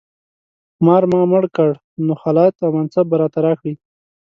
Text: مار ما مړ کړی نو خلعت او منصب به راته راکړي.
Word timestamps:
مار 0.85 1.03
ما 1.11 1.21
مړ 1.31 1.43
کړی 1.55 1.75
نو 2.05 2.13
خلعت 2.21 2.55
او 2.65 2.69
منصب 2.77 3.05
به 3.09 3.15
راته 3.21 3.39
راکړي. 3.47 3.73